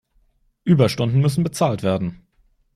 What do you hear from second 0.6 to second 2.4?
Überstunden müssen bezahlt werden.